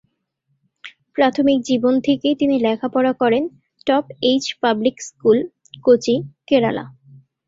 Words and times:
প্রাথমিক 1.15 1.59
জীবন 1.69 1.93
থেকে 2.07 2.27
তিনি 2.39 2.55
লেখাপড়া 2.65 3.13
করেন 3.21 3.43
"টপ-এইচ 3.87 4.43
পাবলিক 4.61 4.95
স্কুল", 5.07 5.37
কোচি, 5.83 6.15
কেরালা। 6.47 6.85